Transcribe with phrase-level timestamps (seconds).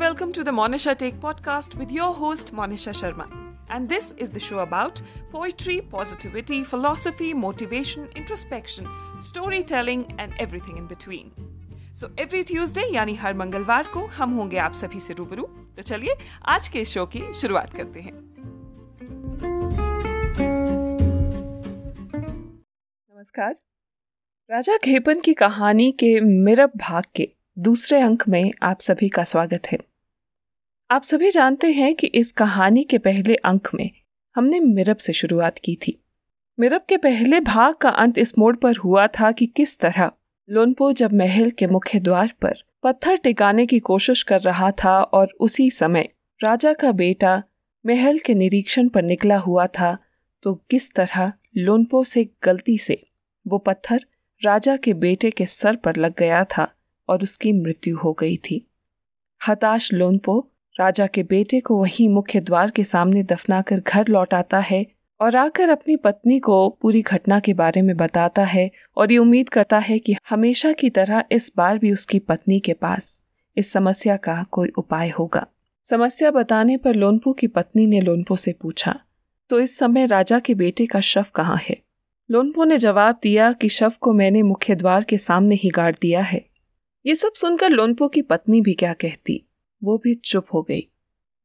[0.00, 3.24] welcome to the Monisha Take podcast with your host Monisha Sharma.
[3.68, 8.86] And this is the show about poetry, positivity, philosophy, motivation, introspection,
[9.20, 11.32] storytelling and everything in between.
[11.94, 15.42] So every Tuesday यानी हर मंगलवार को हम होंगे आप सभी से रूबरू
[15.76, 16.16] तो चलिए
[16.54, 18.12] आज के शो की शुरुआत करते हैं
[23.10, 23.54] नमस्कार
[24.50, 27.28] राजा खेपन की कहानी के मिरब भाग के
[27.58, 29.78] दूसरे अंक में आप सभी का स्वागत है
[30.90, 33.90] आप सभी जानते हैं कि इस कहानी के पहले अंक में
[34.36, 36.04] हमने मिरब से शुरुआत की थी।
[36.60, 40.12] मिरब के पहले भाग का अंत इस मोड़ पर हुआ था कि किस तरह
[40.50, 45.28] लोनपो जब महल के मुख्य द्वार पर पत्थर टिकाने की कोशिश कर रहा था और
[45.40, 46.08] उसी समय
[46.42, 47.42] राजा का बेटा
[47.86, 49.98] महल के निरीक्षण पर निकला हुआ था
[50.42, 53.06] तो किस तरह लोनपो से गलती से
[53.46, 54.06] वो पत्थर
[54.44, 56.72] राजा के बेटे के सर पर लग गया था
[57.08, 58.70] और उसकी मृत्यु हो गई थी।
[59.48, 64.58] हताश लोनपो राजा के बेटे को वहीं मुख्य द्वार के सामने दफनाकर घर लौट आता
[64.58, 64.86] है
[65.20, 69.48] और आकर अपनी पत्नी को पूरी घटना के बारे में बताता है और ये उम्मीद
[69.48, 73.22] करता है कि हमेशा की तरह इस बार भी उसकी पत्नी के पास
[73.56, 75.46] इस समस्या का कोई उपाय होगा।
[75.82, 78.98] समस्या बताने पर लोनपो की पत्नी ने लोनपो से पूछा
[79.50, 81.76] तो इस समय राजा के बेटे का शव कहाँ है?
[82.30, 86.20] लोनपो ने जवाब दिया कि शव को मैंने मुख्य द्वार के सामने ही गाड़ दिया
[86.22, 86.44] है।
[87.06, 89.42] ये सब सुनकर लोनपो की पत्नी भी क्या कहती?
[89.84, 90.88] वो भी चुप हो गई।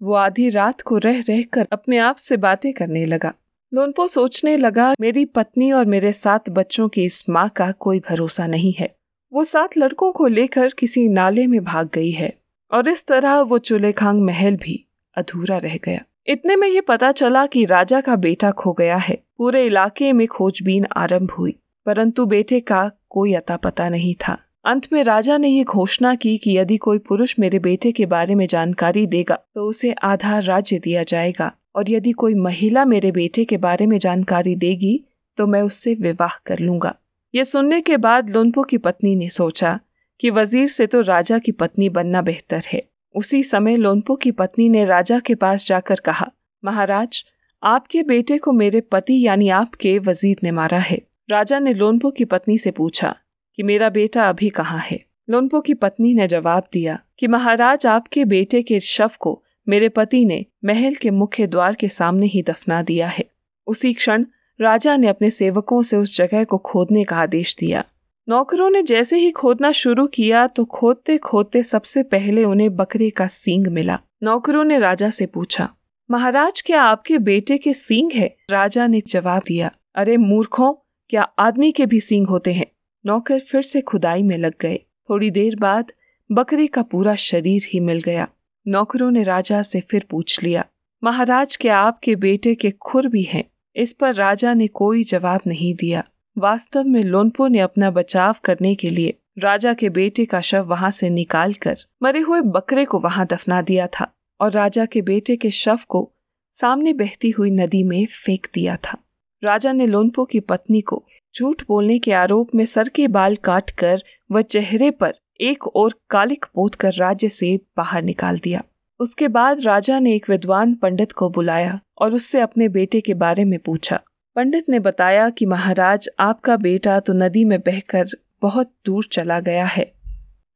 [0.02, 3.33] वो आधी रात को रह रह कर अपने आप से बातें करने लगा।
[3.73, 8.47] लोनपो सोचने लगा, मेरी पत्नी और मेरे सात बच्चों की इस माँ का कोई भरोसा
[8.47, 8.95] नहीं है।
[9.33, 12.38] वो सात लड़कों को लेकर किसी नाले में भाग गई है।
[12.72, 14.86] और इस तरह वो चुलेखांग महल भी
[15.17, 19.23] अधूरा रह गया। इतने में ये पता चला कि राजा का बेटा खो गया है।
[19.38, 24.88] पूरे इलाके में खोजबीन आरंभ हुई, परंतु बेटे का कोई अता पता नहीं था। अंत
[24.94, 28.45] में राजा ने ये घोषणा की कि यदि कोई पुरुष मेरे बेटे के बारे में
[28.47, 33.58] जानकारी देगा तो उसे आधा राज्य दिया जाएगा। और यदि कोई महिला मेरे बेटे के
[33.58, 34.99] बारे में जानकारी देगी
[35.37, 36.93] तो मैं उससे विवाह कर लूँगा।
[37.33, 39.80] ये सुनने के बाद लोनपो की पत्नी ने सोचा
[40.20, 42.82] कि वज़ीर से तो राजा की पत्नी बनना बेहतर है।
[43.15, 46.30] उसी समय लोनपो की पत्नी ने राजा के पास जाकर कहा,
[46.64, 47.23] महाराज,
[47.64, 52.26] आपके बेटे को मेरे पति यानी आपके वज़ीर ने मारा है। राजा ने लोनपो की
[52.26, 53.15] पत्नी से पूछा
[53.58, 54.99] कि मेरा बेटा अभी कहाँ है।
[55.30, 60.23] लोनपो की पत्नी ने जवाब दिया कि महाराज आपके बेटे के शव को मेरे पति
[60.26, 63.26] ने महल के मुख्य द्वार के सामने ही दफना दिया है।
[63.67, 64.26] उसी क्षण
[64.60, 67.83] राजा ने अपने सेवकों से उस जगह को खोदने का आदेश दिया।
[68.27, 73.27] नौकरों ने जैसे ही खोदना शुरू किया तो खोदते खोदते सबसे पहले उन्हें बकरे का
[73.27, 75.70] सींग मिला। नौकरों ने राजा से पूछा,
[76.10, 78.33] महाराज, क्या आपके बेटे के सींग है?
[78.49, 80.73] राजा ने जवाब दिया, अरे मूर्खों,
[81.10, 82.65] क्या आदमी के भी सींग होते हैं?
[83.05, 84.80] नौकर फिर से खुदाई में लग गए।
[85.10, 85.92] थोड़ी देर बाद
[86.30, 88.27] बकरे का पूरा शरीर ही मिल गया।
[88.66, 90.66] नौकरों ने राजा से फिर पूछ लिया,
[91.04, 93.44] महाराज के आपके बेटे के खुर भी हैं?
[93.76, 96.04] इस पर राजा ने कोई जवाब नहीं दिया।
[96.38, 100.92] वास्तव में लोनपो ने अपना बचाव करने के लिए राजा के बेटे का शव वहाँ
[100.92, 104.08] से निकाल कर मरे हुए बकरे को वहाँ दफना दिया था
[104.42, 106.11] और राजा के बेटे के शव को
[106.52, 108.98] सामने बहती हुई नदी में फेंक दिया था।
[109.44, 111.04] राजा ने लोनपो की पत्नी को
[111.35, 115.93] झूठ बोलने के आरोप में सर के बाल काट कर व चेहरे पर एक और
[116.09, 118.61] कालिक पोत कर राज्य से बाहर निकाल दिया।
[118.99, 123.45] उसके बाद राजा ने एक विद्वान पंडित को बुलाया और उससे अपने बेटे के बारे
[123.45, 123.99] में पूछा।
[124.35, 128.07] पंडित ने बताया कि महाराज, आपका बेटा तो नदी में बहकर
[128.41, 129.91] बहुत दूर चला गया है।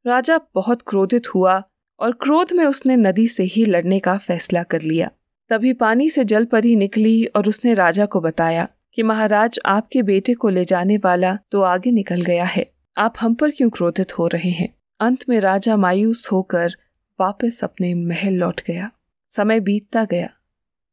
[0.06, 1.62] राजा बहुत क्रोधित हुआ
[2.00, 5.10] और क्रोध में उसने नदी से ही लड़ने का फैसला कर लिया।
[5.50, 10.34] तभी पानी से जल परी निकली और उसने राजा को बताया कि महाराज आपके बेटे
[10.34, 14.26] को ले जाने वाला तो आगे निकल गया है। आप हम पर क्यों क्रोधित हो
[14.26, 14.74] रहे हैं?
[15.00, 16.76] अंत में राजा मायूस होकर
[17.18, 18.90] वापस अपने महल लौट गया।
[19.30, 20.28] समय बीतता गया।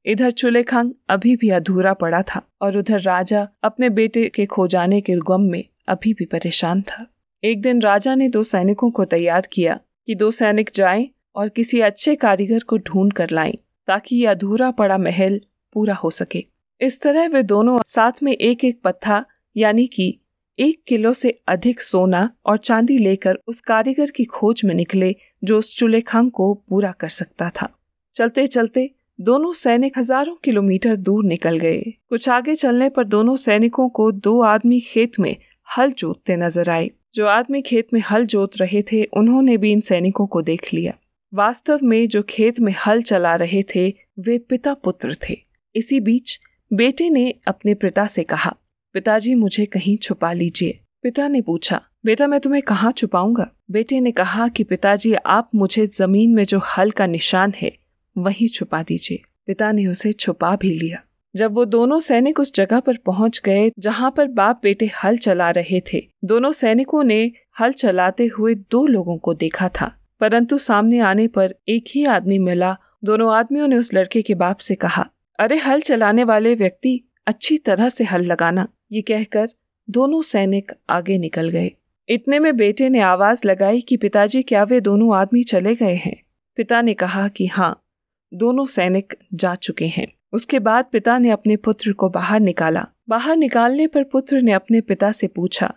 [0.06, 5.02] इधर चुलेखांग अभी भी अधूरा पड़ा था और उधर राजा अपने बेटे के खो जाने
[5.02, 7.06] के गम में अभी भी परेशान था।
[7.44, 11.80] एक दिन राजा ने दो सैनिकों को तैयार किया कि दो सैनिक जाएँ और किसी
[11.80, 13.58] अच्छे कारीगर को ढूंढ कर लाएँ,
[13.88, 15.40] ताकि ये अधूरा पड़ा महल
[15.74, 19.24] पूरा हो सके। इस तरह वे दोनों साथ में एक एक पत्था,
[19.56, 20.18] यानी कि
[20.60, 25.58] एक किलो से अधिक सोना और चांदी लेकर उस कारीगर की खोज में निकले, जो
[25.58, 27.70] उस चुलेखांग को पूरा कर सकता था।
[28.16, 28.90] चलते चलते
[29.20, 34.40] दोनों सैनिक हज़ारों किलोमीटर दूर निकल गए। कुछ आगे चलने पर दोनों सैनिकों को दो
[34.42, 35.36] आदमी खेत में
[35.78, 39.82] हल जोतते नज़र आए। जो आदमी खेत में हल जोत रहे थे, उन्होंने भी इन
[39.82, 40.94] सैनिकों को देख लिया।
[41.34, 45.38] वास्तव में जो खेत में हल चला रहे थे, वे पिता पुत्र थे।
[45.76, 46.40] इसी बीच
[46.74, 48.56] बेटे ने अपने पिता से कहा,
[48.94, 53.52] पिताजी, मुझे कहीं छुपा लीजिए। पिता ने पूछा, बेटा, मैं तुम्हें कहाँ छुपाऊँगा?
[53.72, 57.78] बेटे ने कहा कि, पिताजी, आप मुझे ज़मीन में जो हल का निशान है,
[58.18, 61.04] वहीं छुपा दीजिए। पिता ने उसे छुपा भी लिया।
[61.36, 65.52] जब वो दोनों सैनिक उस जगह पर पहुँच गए, जहाँ पर बाप बेटे हल चला
[65.52, 71.00] रहे थे, दोनों सैनिकों ने हल चलाते हुए दो लोगों को देखा था। परंतु सामने
[71.00, 75.10] आने पर एक ही आदमी मिला। दोनों आदमियों ने उस लड़के के बाप से कहा
[75.40, 79.50] अरे, हल चलाने वाले व्यक्ति अच्छी तरह से हल लगाना। ये कहकर
[79.90, 81.72] दोनों सैनिक आगे निकल गए।
[82.10, 86.24] इतने में बेटे ने आवाज़ लगाई कि पिताजी, क्या वे दोनों आदमी चले गए हैं?
[86.56, 87.86] पिता ने कहा कि हाँ
[88.34, 93.38] दोनों सैनिक जा चुके हैं। उसके बाद पिता ने अपने पुत्र को बाहर निकाला। बाहर
[93.38, 95.74] निकालने पर पुत्र ने अपने पिता से पूछा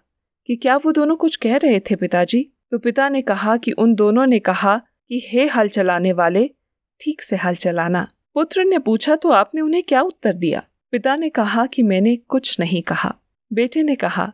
[0.46, 2.52] कि क्या वो दोनों कुछ कह रहे थे पिताजी?
[2.70, 6.50] तो पिता ने कहा कि उन दोनों ने कहा कि, हे हल चलाने वाले,
[7.00, 10.62] ठीक से हल चलाना। पुत्र ने पूछा तो आपने उन्हें क्या उत्तर दिया?
[10.90, 13.14] पिता ने कहा कि मैंने कुछ नहीं कहा।
[13.52, 14.32] बेटे ने कहा,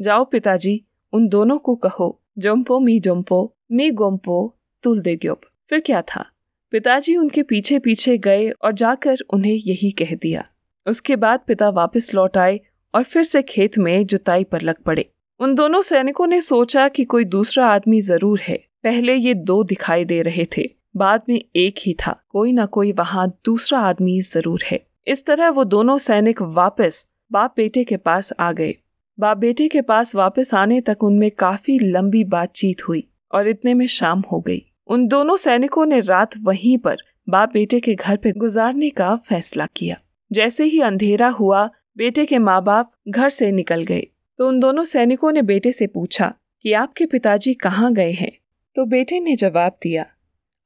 [0.00, 5.40] जाओ पिताजी, उन दोनों को कहो जोम्पो मी जोम्पो मी गोम्पो तुल दे ग्योप।
[5.70, 6.24] फिर क्या था?
[6.70, 10.44] पिताजी उनके पीछे पीछे गए और जाकर उन्हें यही कह दिया।
[10.86, 12.60] उसके बाद पिता वापस लौट आए
[12.94, 15.10] और फिर से खेत में जुताई पर लग पड़े।
[15.40, 20.04] उन दोनों सैनिकों ने सोचा कि कोई दूसरा आदमी ज़रूर है। पहले ये दो दिखाई
[20.04, 24.62] दे रहे थे। बाद में एक ही था। कोई ना कोई वहाँ दूसरा आदमी ज़रूर
[24.66, 28.74] है। इस तरह वो दोनों सैनिक वापस बाप बेटे के पास आ गए।
[29.18, 33.86] बाप बेटे के पास वापस आने तक उनमें काफ़ी लंबी बातचीत हुई और इतने में
[33.86, 36.96] शाम हो गई। उन दोनों सैनिकों ने रात वहीं पर
[37.28, 39.96] बाप बेटे के घर पे गुजारने का फैसला किया।
[40.32, 44.06] जैसे ही अंधेरा हुआ, बेटे के माँ बाप घर से निकल गए।
[44.38, 48.32] तो उन दोनों सैनिकों ने बेटे से पूछा कि आपके पिताजी कहाँ गए हैं?
[48.76, 50.06] तो बेटे ने जवाब दिया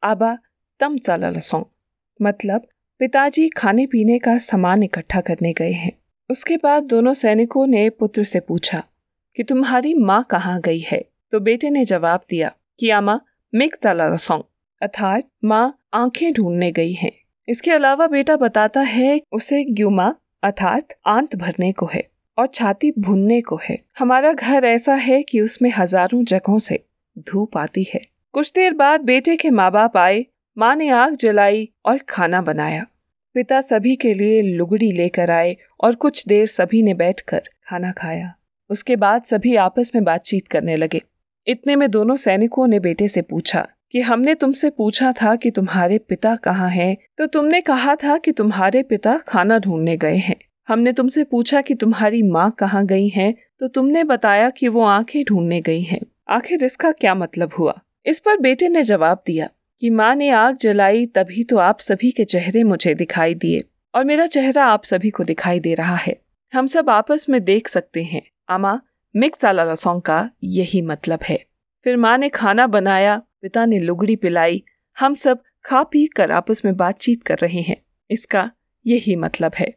[0.03, 0.39] आबा,
[0.81, 1.31] तम चाला
[2.23, 2.67] मतलब
[2.99, 5.93] पिताजी खाने पीने का सामान इकट्ठा करने गए हैं।
[6.31, 8.83] उसके बाद दोनों सैनिकों ने पुत्र से पूछा
[9.37, 11.05] कि तुम्हारी माँ कहाँ गई है?
[11.33, 13.21] तो बेटे ने जवाब दिया कि आमा,
[13.55, 14.43] मिक रसोंग
[14.83, 17.13] अर्थात माँ आँखें ढूँढने गई हैं।
[17.49, 23.41] इसके अलावा बेटा बताता है, उसे ग्युमा, अर्थात आंत भरने को है और छाती भुनने
[23.41, 26.85] को है। हमारा घर ऐसा है कि उसमें हज़ारों जगहों से
[27.19, 28.01] धूप आती है।
[28.35, 30.25] कुछ देर बाद बेटे के माँ बाप आए,
[30.57, 32.85] माँ ने आग जलाई और खाना बनाया।
[33.35, 38.33] पिता सभी के लिए लुगड़ी लेकर आए और कुछ देर सभी ने बैठकर खाना खाया।
[38.71, 41.01] उसके बाद सभी आपस में बातचीत करने लगे।
[41.47, 45.99] इतने में दोनों सैनिकों ने बेटे से पूछा कि हमने तुमसे पूछा था कि तुम्हारे
[45.99, 50.93] पिता कहाँ हैं तो तुमने कहा था कि तुम्हारे पिता खाना ढूँढने गए हैं। हमने
[50.93, 55.61] तुमसे पूछा कि तुम्हारी माँ कहाँ गई हैं तो तुमने बताया कि वो आँखें ढूँढने
[55.61, 57.81] गई हैं। आखिर इसका क्या मतलब हुआ?
[58.07, 59.49] इस पर बेटे ने जवाब दिया
[59.81, 63.65] कि माँ ने आग जलाई तभी तो आप सभी के चेहरे मुझे दिखाई दिए
[63.95, 66.21] और मेरा चेहरा आप सभी को दिखाई दे रहा है।
[66.55, 68.81] हम सब आपस में देख सकते हैं। आमा,
[69.17, 71.45] मिक्स आला रसों का यही मतलब है।
[71.85, 74.63] फिर माँ ने खाना बनाया, पिता ने लुगड़ी पिलाई,
[74.99, 77.77] हम सब खा पी कर आपस में बातचीत कर रहे हैं।
[78.11, 78.51] इसका
[78.87, 79.75] यही मतलब है।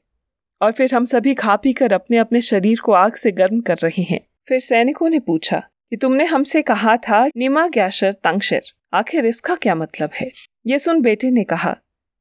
[0.61, 3.77] और फिर हम सभी खा पी कर अपने अपने शरीर को आग से गर्म कर
[3.77, 8.61] रहे हैं। फिर सैनिकों ने पूछा कि तुमने हमसे कहा था निमा ग्याशर तंगशर।
[8.93, 10.31] आखिर इसका क्या मतलब है?
[10.67, 11.75] ये सुन बेटे ने कहा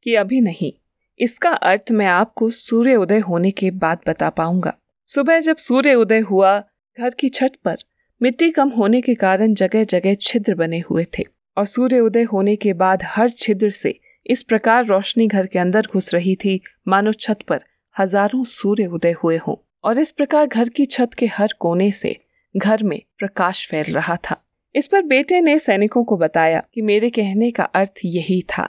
[0.06, 0.72] कि अभी नहीं।
[1.20, 4.72] इसका अर्थ मैं आपको सूर्य उदय होने के बाद बता पाऊँगा।
[5.08, 6.58] सुबह जब सूर्य उदय हुआ,
[6.98, 7.76] घर की छत पर
[8.20, 11.22] मिट्टी कम होने के कारण जगह जगह छिद्र बने हुए थे
[11.56, 15.86] और सूर्य उदय होने के बाद हर छिद्र से इस प्रकार रोशनी घर के अंदर
[15.92, 17.60] घुस रही थी, मानो छत पर
[17.96, 22.16] हज़ारों सूर्य उदय हुए हों। और इस प्रकार घर की छत के हर कोने से
[22.54, 24.36] घर में प्रकाश फैल रहा था।
[24.74, 28.68] इस पर बेटे ने सैनिकों को बताया कि मेरे कहने का अर्थ यही था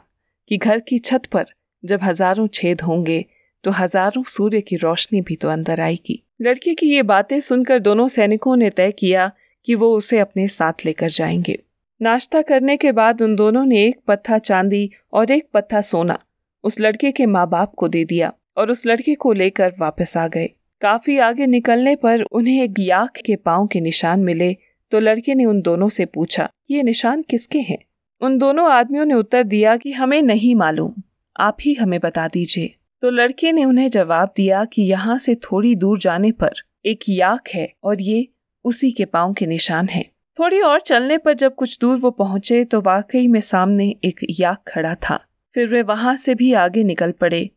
[0.50, 1.46] कि घर की छत पर
[1.84, 3.26] जब हज़ारों छेद होंगे
[3.64, 8.08] तो हज़ारों सूर्य की रोशनी भी तो अंदर आएगी। लड़के की ये बातें सुनकर दोनों
[8.08, 9.32] सैनिकों ने तय किया
[9.68, 11.58] कि वो उसे अपने साथ लेकर जाएँगे।
[12.02, 16.18] नाश्ता करने के बाद उन दोनों ने एक पत्था चांदी और एक पत्था सोना
[16.64, 20.28] उस लड़के के माँ बाप को दे दिया और उस लड़के को लेकर वापस आ
[20.28, 20.50] गए।
[20.84, 24.58] काफ़ी आगे निकलने पर उन्हें एक याक के पाँव के निशान मिले
[24.92, 27.78] तो लड़के ने उन दोनों से पूछा, ये निशान किसके हैं?
[28.22, 30.94] उन दोनों आदमियों ने उत्तर दिया कि, हमें नहीं मालूम,
[31.40, 35.76] आप ही हमें बता दीजिए। तो लड़के ने उन्हें जवाब दिया कि, यहाँ से थोड़ी
[35.76, 36.52] दूर जाने पर
[36.86, 38.28] एक याक है और ये
[38.66, 40.06] उसी के पाँव के निशान है।
[40.40, 44.64] थोड़ी और चलने पर जब कुछ दूर वो पहुँचे तो वाकई में सामने एक याक
[44.68, 45.20] खड़ा था।
[45.54, 47.50] फिर वे वहाँ से भी आगे निकल पड़े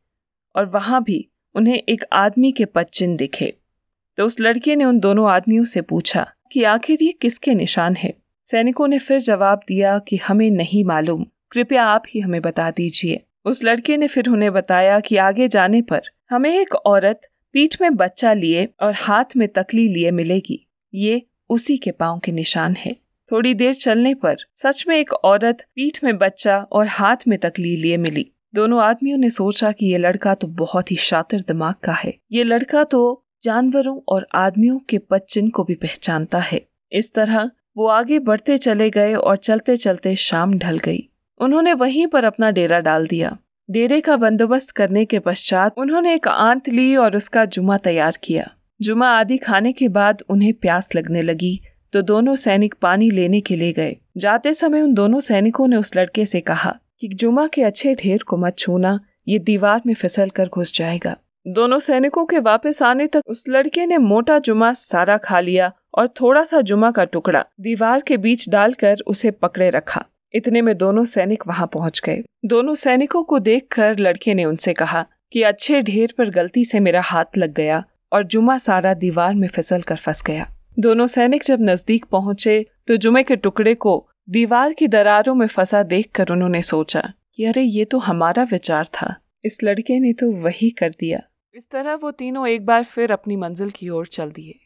[0.57, 3.55] और वहाँ भी उन्हें एक आदमी के पच्चिन दिखे।
[4.17, 8.15] तो उस लड़के ने उन दोनों आदमियों से पूछा कि आखिर ये किसके निशान है?
[8.45, 13.21] सैनिकों ने फिर जवाब दिया कि हमें नहीं मालूम। कृपया आप ही हमें बता दीजिए।
[13.45, 17.21] उस लड़के ने फिर उन्हें बताया कि आगे जाने पर हमें एक औरत
[17.53, 22.33] पीठ में बच्चा लिए और हाथ में तकली लिए मिलेगी। ये उसी के पाँव के
[22.33, 22.97] निशान है।
[23.33, 27.77] थोड़ी देर चलने पर सच में एक औरत पीठ में बच्चा और हाथ में तकली
[27.77, 31.93] लिए मिली। दोनों आदमियों ने सोचा कि ये लड़का तो बहुत ही शातिर दिमाग का
[31.95, 33.01] है। ये लड़का तो
[33.45, 36.61] जानवरों और आदमियों के पच्चिन को भी पहचानता है।
[36.93, 41.03] इस तरह वो आगे बढ़ते चले गए और चलते चलते शाम ढल गई।
[41.41, 43.37] उन्होंने वहीं पर अपना डेरा डाल दिया।
[43.69, 48.49] डेरे का बंदोबस्त करने के पश्चात उन्होंने एक आंत ली और उसका जुमा तैयार किया।
[48.81, 51.61] जुमा आदि खाने के बाद उन्हें प्यास लगने लगी
[51.93, 55.97] तो दोनों सैनिक पानी लेने के लिए गए। जाते समय उन दोनों सैनिकों ने उस
[55.97, 58.99] लड़के से कहा कि जुमा के अच्छे ढेर को मत छूना,
[59.29, 63.87] ये दीवार में फिसल कर घुस जाएगा। दोनों सैनिकों के वापस आने तक उस लड़के
[63.87, 68.49] ने मोटा जुमा सारा खा लिया और थोड़ा सा जुमा का टुकड़ा दीवार के बीच
[68.49, 73.99] डालकर उसे पकड़े रखा। इतने में दोनों सैनिक वहाँ पहुँच गए। दोनों सैनिकों को देखकर
[73.99, 78.25] लड़के ने उनसे कहा कि अच्छे ढेर पर गलती से मेरा हाथ लग गया और
[78.25, 80.47] जुमा सारा दीवार में फिसल कर फंस गया।
[80.79, 83.99] दोनों सैनिक जब नज़दीक पहुँचे तो जुमे के टुकड़े को
[84.29, 89.15] दीवार की दरारों में फंसा देखकर उन्होंने सोचा कि अरे, ये तो हमारा विचार था।
[89.45, 91.21] इस लड़के ने तो वही कर दिया।
[91.55, 94.59] इस तरह वो तीनों एक बार फिर अपनी मंजिल की ओर चल दिए।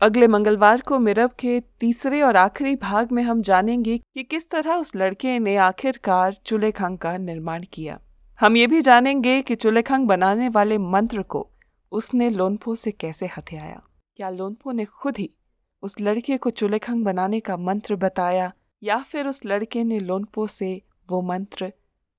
[0.00, 4.74] अगले मंगलवार को मिरब के तीसरे और आखिरी भाग में हम जानेंगे कि किस तरह
[4.74, 8.00] उस लड़के ने आखिरकार चुलेखंग का निर्माण किया।
[8.40, 11.50] हम ये भी जानेंगे कि चुलेखंग बनाने वाले मंत्र को
[11.92, 13.82] उसने लोनपो से कैसे हथियाया।
[14.16, 15.30] क्या लोनपो ने खुद ही
[15.82, 18.52] उस लड़के को चुलेखंग बनाने का मंत्र बताया?
[18.82, 20.70] या फिर उस लड़के ने लोनपो से
[21.08, 21.72] वो मंत्र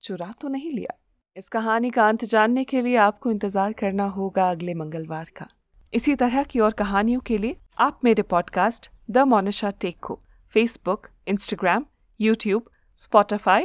[0.03, 0.95] चुरा तो नहीं लिया?
[1.35, 5.47] इस कहानी का अंत जानने के लिए आपको इंतज़ार करना होगा अगले मंगलवार का।
[5.93, 10.19] इसी तरह की और कहानियों के लिए आप मेरे पॉडकास्ट द मोनिशा टेक को
[10.53, 11.85] Facebook Instagram
[12.19, 13.63] YouTube Spotify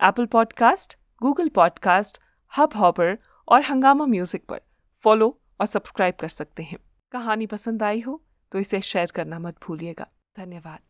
[0.00, 2.20] Apple podcast Google podcast
[2.76, 3.16] Hubhopper
[3.48, 4.60] और हंगामा म्यूज़िक पर
[5.04, 5.28] फॉलो
[5.60, 6.78] और सब्सक्राइब कर सकते हैं।
[7.12, 8.20] कहानी पसंद आई हो
[8.52, 10.06] तो इसे शेयर करना मत भूलिएगा।
[10.36, 10.89] धन्यवाद।